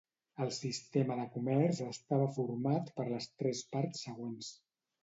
El 0.45 0.53
Sistema 0.59 1.17
de 1.19 1.27
Comerç 1.35 1.83
estava 1.89 2.27
format 2.41 2.93
per 2.99 3.09
les 3.13 3.33
tres 3.37 3.65
parts 3.77 4.07
següents. 4.09 4.53